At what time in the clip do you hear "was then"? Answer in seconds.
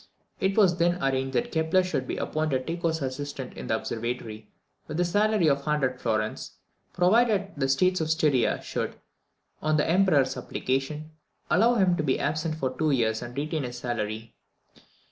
0.57-0.95